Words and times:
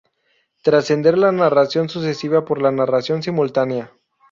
Trascender 0.63 1.15
la 1.15 1.31
narración 1.31 1.87
sucesiva 1.87 2.43
por 2.43 2.59
la 2.59 2.71
narración 2.71 3.21
simultánea. 3.21 3.91